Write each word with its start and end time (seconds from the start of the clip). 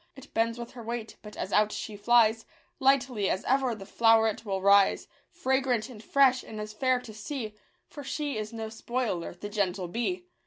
It 0.15 0.33
bends 0.33 0.57
with 0.57 0.71
her 0.71 0.81
weight, 0.81 1.17
but, 1.21 1.37
as 1.37 1.53
out 1.53 1.71
she 1.71 1.95
flies, 1.95 2.43
Lightly 2.79 3.29
as 3.29 3.43
ever 3.45 3.75
the 3.75 3.85
flow'ret 3.85 4.43
will 4.43 4.59
rise. 4.59 5.07
Fragrant 5.29 5.89
and 5.89 6.03
fresh, 6.03 6.43
and 6.43 6.59
as 6.59 6.73
fair 6.73 6.99
to 6.99 7.13
see; 7.13 7.53
For 7.85 8.03
she 8.03 8.35
is 8.35 8.51
no 8.51 8.67
spoiler, 8.69 9.35
the 9.35 9.47
gentle 9.47 9.87
bee 9.87 10.25